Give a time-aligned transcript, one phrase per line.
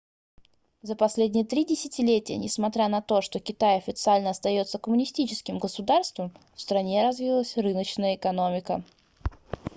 [0.81, 7.07] за последние три десятилетия несмотря на то что китай официально остается коммунистическим государством в стране
[7.07, 8.83] развилась рыночная экономика